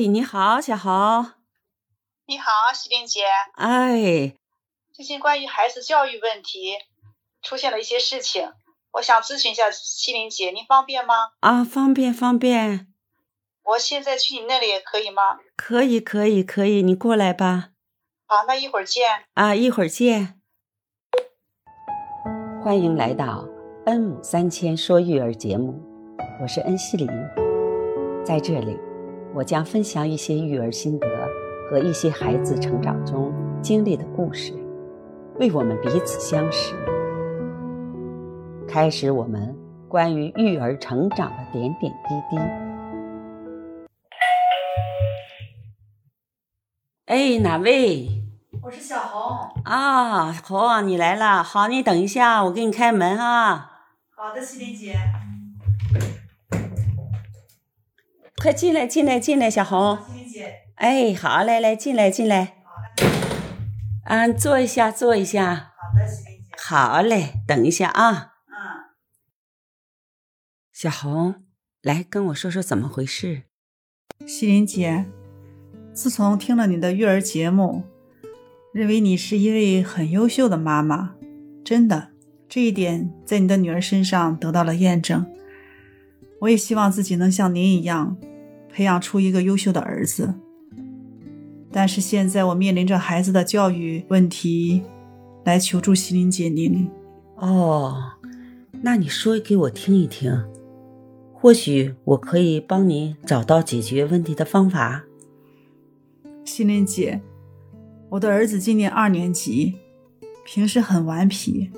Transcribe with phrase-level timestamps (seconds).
[0.00, 1.32] 你好，小豪。
[2.26, 3.22] 你好，西林姐。
[3.54, 4.34] 哎，
[4.92, 6.74] 最近关于孩子教育问题
[7.40, 8.52] 出现了一些事情，
[8.92, 11.14] 我想咨询一下西林姐，您方便吗？
[11.40, 12.88] 啊，方便方便。
[13.62, 15.38] 我现在去你那里可以吗？
[15.56, 17.70] 可以可以可以，你过来吧。
[18.26, 19.24] 好，那一会儿见。
[19.34, 20.40] 啊，一会儿见。
[22.62, 23.46] 欢迎来到
[23.86, 25.80] 恩母三千说育儿节目，
[26.42, 27.08] 我是恩西林，
[28.24, 28.76] 在这里，
[29.36, 31.06] 我将分享一些育儿心得
[31.68, 34.54] 和一些孩子成长中经历的故事，
[35.38, 36.74] 为我们彼此相识，
[38.66, 39.54] 开始我们
[39.90, 42.38] 关于育儿成长的点点滴滴。
[47.04, 48.08] 哎，哪位？
[48.62, 49.62] 我是小红。
[49.66, 51.42] 啊，红，你来了。
[51.42, 53.70] 好，你等一下，我给你开门啊。
[54.16, 54.94] 好的，西林姐。
[58.46, 59.98] 快进来，进来，进来，小红。
[60.06, 60.54] 西林姐。
[60.76, 62.58] 哎，好，嘞来，进来，进来。
[64.04, 65.72] 啊，坐一下，坐一下。
[65.76, 66.50] 好的，西林姐。
[66.56, 68.34] 好嘞，等一下啊。
[68.46, 68.94] 嗯。
[70.72, 71.42] 小红，
[71.82, 73.42] 来跟我说说怎么回事。
[74.24, 75.06] 西林姐。
[75.92, 77.82] 自从听了你的育儿节目，
[78.72, 81.16] 认为你是一位很优秀的妈妈，
[81.64, 82.12] 真的，
[82.48, 85.26] 这一点在你的女儿身上得到了验证。
[86.42, 88.16] 我也希望自己能像您一样，
[88.76, 90.34] 培养出一个优秀的儿子。
[91.72, 94.82] 但是现在我面临着孩子的教育问题，
[95.46, 96.86] 来求助心灵姐您。
[97.36, 98.12] 哦，
[98.82, 100.44] 那你说给我听一听，
[101.32, 105.04] 或许我可以帮你找到解决问题的方法。
[106.44, 107.22] 心灵姐，
[108.10, 109.76] 我的儿子今年二年级，
[110.44, 111.70] 平时很顽皮，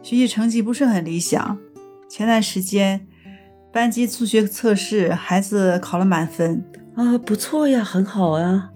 [0.00, 1.58] 学习成绩不是很理想。
[2.08, 3.08] 前段时间
[3.72, 6.64] 班级数学测试，孩子考了满分
[6.96, 8.70] 啊，不错呀，很好啊。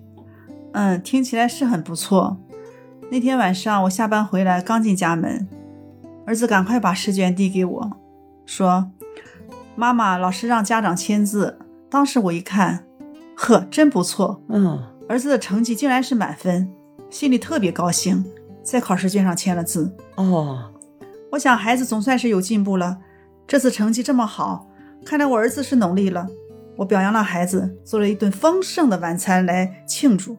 [0.73, 2.39] 嗯，听起来是很不错。
[3.11, 5.49] 那天晚上我下班回来，刚进家门，
[6.27, 7.91] 儿子赶快把试卷递给我，
[8.47, 8.91] 说
[9.75, 11.59] ：“妈妈，老师让家长签字。”
[11.91, 12.85] 当时我一看，
[13.37, 14.43] 呵，真不错。
[14.49, 14.81] 嗯。
[15.09, 16.71] 儿子的成绩竟然是满分，
[17.11, 18.25] 心里特别高兴，
[18.63, 19.95] 在考试卷上签了字。
[20.17, 20.73] 哦，
[21.33, 22.99] 我想孩子总算是有进步了，
[23.47, 24.67] 这次成绩这么好，
[25.05, 26.27] 看来我儿子是努力了。
[26.77, 30.37] 我表扬了孩子，做了一顿丰盛的晚餐来庆祝，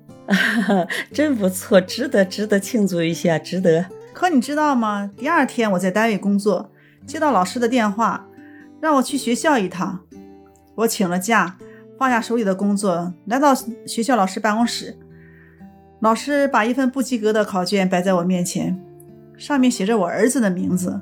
[1.13, 3.85] 真不错，值得值得庆祝一下，值得。
[4.13, 5.09] 可你知道吗？
[5.15, 6.71] 第二天我在单位工作，
[7.05, 8.27] 接到老师的电话，
[8.81, 10.01] 让我去学校一趟，
[10.75, 11.57] 我请了假。
[11.97, 13.55] 放下手里的工作，来到
[13.85, 14.97] 学校老师办公室。
[16.01, 18.77] 老师把一份不及格的考卷摆在我面前，
[19.37, 20.99] 上面写着我儿子的名字。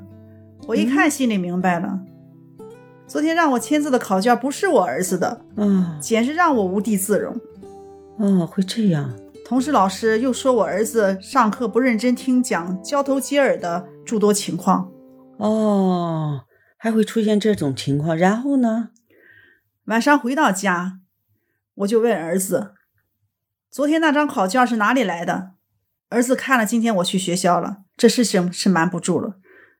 [0.68, 1.98] 我一看，心里明白了。
[3.06, 7.38] 昨天让我签字的考卷不是我儿子的，嗯，简直让我无地自容。
[8.18, 9.12] 哦，会这样。
[9.46, 14.90] 同时，老师又说我儿子上课不认真听讲，交头接耳的诸多情况。
[15.36, 16.40] 哦，
[16.78, 18.90] 还会出现这种情况，然后呢？
[19.84, 21.00] 晚上回到家，
[21.74, 22.72] 我就问儿子
[23.70, 25.50] ：“昨天那张考卷是哪里来的？”
[26.08, 29.34] 儿子看了今天我去学校了，这事情是瞒不住了，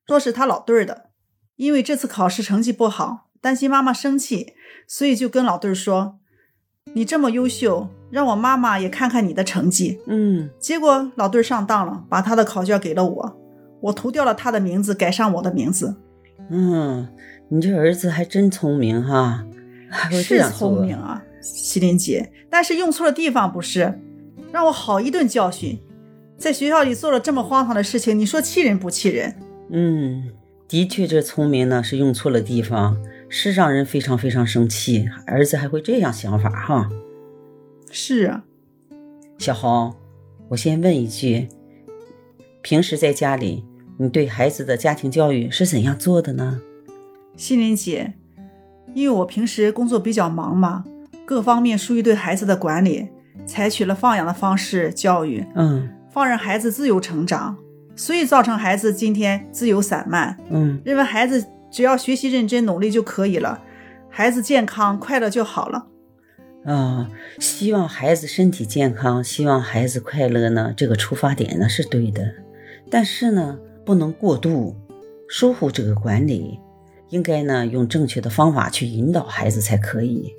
[0.06, 1.03] 说是他老对儿的。
[1.56, 4.54] 因为这次考试成绩不好，担心妈妈生气，
[4.86, 6.18] 所以就跟老对儿说
[6.94, 13.36] ：“你这么优秀，让我妈妈也看看你的成绩。”嗯，结果老对儿上当了，把他的考卷给了我，
[13.80, 15.94] 我涂掉了他的名字，改上我的名字。
[16.50, 17.08] 嗯，
[17.48, 19.44] 你这儿子还真聪明哈。
[20.10, 24.00] 是聪明啊，麒麟姐，但是用错了地方不是？
[24.50, 25.80] 让我好一顿教训。
[26.36, 29.36] 在学校里做了这么荒唐的事情，你说气人不气人？
[29.70, 30.30] 嗯，
[30.68, 32.96] 的确，这聪明呢是用错了地方，
[33.28, 35.08] 是让人非常非常生气。
[35.26, 36.88] 儿子还会这样想法哈？
[37.90, 38.44] 是啊，
[39.38, 39.94] 小红，
[40.48, 41.48] 我先问一句，
[42.62, 43.64] 平时在家里，
[43.98, 46.60] 你对孩子的家庭教育是怎样做的呢？
[47.36, 48.14] 心灵姐。
[48.94, 50.84] 因为我平时工作比较忙嘛，
[51.26, 53.08] 各方面疏于对孩子的管理，
[53.44, 57.56] 采取了放养的方式教育，嗯，放任孩子自由成长，
[57.96, 63.62] 所以造成孩子今天自由散漫，嗯，认为孩子只要学习认真努力就可以了，
[64.08, 65.86] 孩子健康快乐就好了，
[66.64, 67.08] 啊，
[67.38, 72.32] 希望孩子身体健康，希望孩子快乐呢，这个出发点呢是对的，
[72.90, 74.76] 但是呢不能过度
[75.28, 76.58] 疏忽这个管理。
[77.10, 80.34] 应该呢，用正确的方法去引导孩子才可以。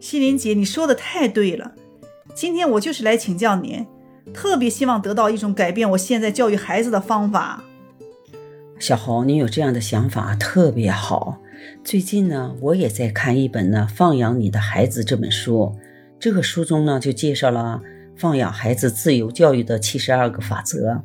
[0.00, 1.74] 西林姐，你说的太对了。
[2.34, 3.86] 今天我就是来请教您，
[4.32, 7.62] 特别希望得到一种改变我现在教育孩子的方法。
[8.78, 11.38] 小红，你有这样的想法特别好。
[11.84, 15.74] 最近呢，我也在看一本呢《放养你的孩子》这本书，
[16.18, 17.80] 这个书中呢就介绍了
[18.16, 21.02] 放养孩子自由教育的七十二个法则，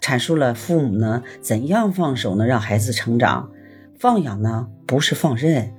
[0.00, 3.48] 阐述了父母呢怎样放手呢让孩子成长。
[3.96, 5.72] 放养呢不是放任，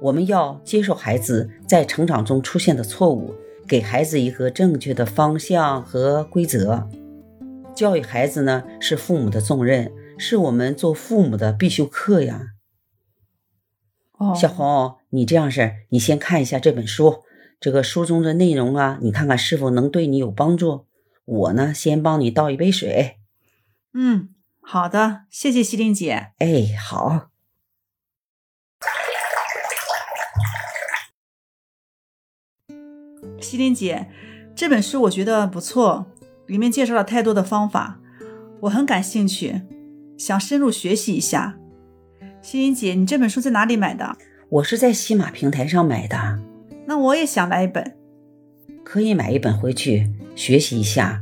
[0.00, 3.32] 我们要接受孩子在成长中出现的错误，
[3.66, 6.88] 给孩子一个正确的方向和规则。
[7.74, 12.48] 教育孩子呢是父母的重任，是我们做父母的必修课呀。
[14.12, 17.24] 哦，小红，你这样式儿，你先看一下这本书，
[17.58, 20.86] 这个书中的内容啊，你看看是否能对你有帮助。
[21.24, 23.16] 我呢，先帮你倒一杯水。
[23.92, 24.28] 嗯，
[24.60, 26.32] 好的，谢谢西林姐。
[26.38, 27.33] 哎，好。
[33.40, 34.06] 西林姐，
[34.54, 36.06] 这本书我觉得不错，
[36.46, 38.00] 里面介绍了太多的方法，
[38.60, 39.62] 我很感兴趣，
[40.16, 41.58] 想深入学习一下。
[42.40, 44.16] 西林姐，你这本书在哪里买的？
[44.48, 46.38] 我是在西马平台上买的，
[46.86, 47.96] 那我也想来一本。
[48.84, 51.20] 可以买一本回去学习一下。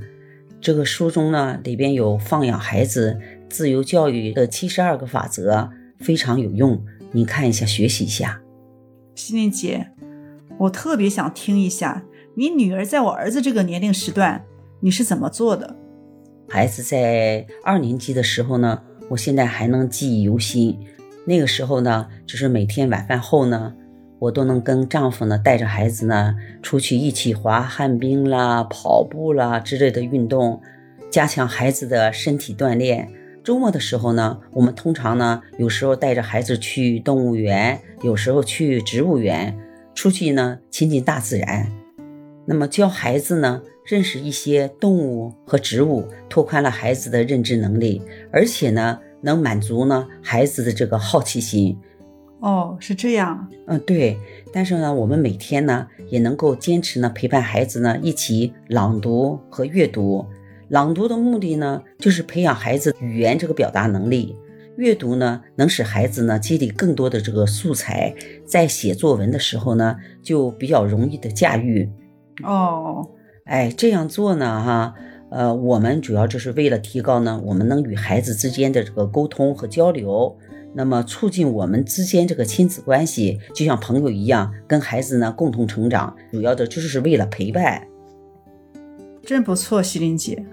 [0.61, 8.41] 这个书中呢，里边有放养孩子、自由教育的七十二个法则，非常有用，你看一下，学习一下。
[9.15, 9.91] 西林姐，
[10.59, 12.05] 我特别想听一下
[12.35, 14.45] 你女儿在我儿子这个年龄时段
[14.81, 15.77] 你是怎么做的？
[16.49, 20.79] 孩子在二年级的时候呢，我现在还能记忆犹新。
[21.25, 23.73] 那个时候呢，就是每天晚饭后呢，
[24.19, 30.61] 我都能跟丈夫呢带着孩子呢出去一起滑旱冰啦、跑步啦之类的运动，
[31.11, 33.09] 加强孩子的身体锻炼。
[33.45, 39.57] 周末的时候呢，我们通常呢有时候带着孩子去动物园，有时候去植物园，
[39.95, 41.71] 出去呢亲近大自然。
[42.47, 48.03] 那么教孩子呢认识一些动物和植物，拓宽了孩子的认知能力，
[48.33, 48.99] 而且呢。
[49.25, 51.79] 能满足呢孩子的这个好奇心，
[52.41, 54.19] 哦，是这样，嗯，对。
[54.53, 60.27] 但是呢，我们每天呢也能够坚持呢陪伴孩子呢一起朗读和阅读。
[60.71, 64.37] 朗读的目的呢就是培养孩子语言这个表达能力，
[64.77, 68.15] 阅读呢能使孩子呢积累更多的这个素材，
[68.45, 71.89] 在写作文的时候呢就比较容易的驾驭。
[72.43, 73.09] 哦，
[73.45, 74.95] 哎，这样做呢，哈。
[75.31, 80.37] 呃，我们主要就是为了提高呢，我们能与孩子之间的这个沟通和交流，
[80.75, 86.15] 那么促进我们之间这个亲子关系，就像朋友一样，跟孩子呢共同成长。
[86.31, 87.83] 主要的就是为了陪伴。
[89.23, 90.45] 真不错，西林姐。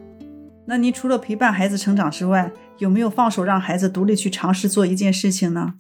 [0.66, 2.50] 那您除了陪伴孩子成长之外，
[2.80, 5.76] 有没有放手让孩子独立去尝试做一件事情呢？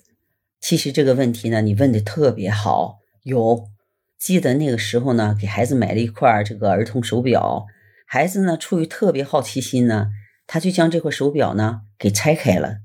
[0.60, 3.00] 其实这个问题呢，你问的特别好。
[3.24, 3.70] 有，
[4.18, 7.66] 记得那个时候呢，给孩子买了一块这个儿童手表。
[8.06, 10.08] 孩子呢，出于特别好奇心呢，
[10.46, 12.80] 他就将这块手表呢给拆开了，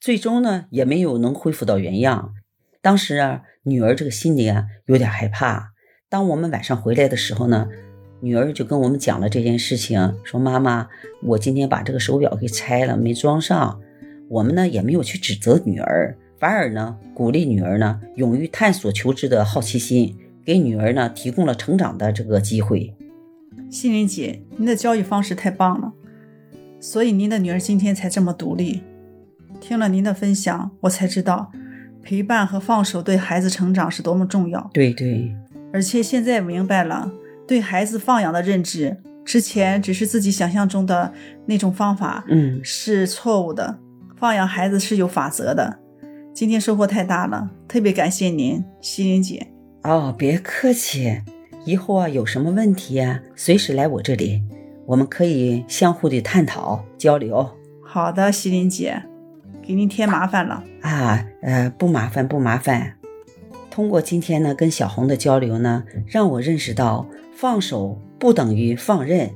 [0.00, 2.34] 最终呢也没有能恢复到原样。
[2.80, 5.72] 当时啊，女儿这个心里啊有点害怕。
[6.08, 7.66] 当我们晚上回来的时候呢，
[8.20, 10.88] 女儿就跟我们讲了这件事情，说：“妈妈，
[11.22, 13.80] 我今天把这个手表给拆了，没装上。”
[14.28, 22.94] 我们呢也没有去指责女儿，反而呢鼓励女儿呢勇于探索求知的好奇心，给女儿呢提供了成长的这个机会。
[23.70, 25.92] 心灵姐，您的教育方式太棒了，
[26.78, 28.82] 所以您的女儿今天才这么独立。
[29.60, 31.50] 听了您的分享，我才知道
[32.02, 34.70] 陪伴和放手对孩子成长是多么重要。
[34.74, 35.34] 对对，
[35.72, 37.10] 而且现在明白了，
[37.48, 41.10] 对孩子放养的认知，之前只是自己想象中的
[41.46, 43.78] 那种方法，嗯，是错误的。
[44.18, 45.78] 放养孩子是有法则的。
[46.34, 49.46] 今天收获太大了，特别感谢您，西林姐。
[49.82, 51.22] 哦，别客气。
[51.64, 54.42] 以后啊，有什么问题啊，随时来我这里，
[54.84, 57.48] 我们可以相互的探讨交流。
[57.82, 59.02] 好的，西林姐，
[59.62, 62.94] 给您添麻烦了啊，呃，不麻烦不麻烦。
[63.70, 67.06] 通过今天呢跟小红的交流呢，让我认识到
[67.40, 69.30] 放手不等于放任，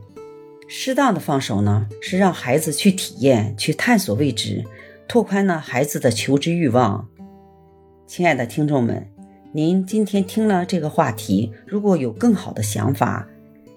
[0.66, 4.64] 适当的放手呢是让孩子去体验、去探索未知，
[5.06, 7.08] 拓宽呢孩子的求知欲望。
[8.08, 9.08] 亲爱的听众们。
[9.52, 13.28] 您今天听了这个话题，如果有更好的想法，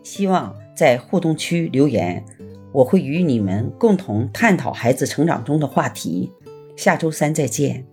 [0.02, 2.26] 希望在互动区留言，
[2.72, 6.32] 我会与你们共同探讨孩子成长中的话题。
[6.76, 7.86] 下周三再见。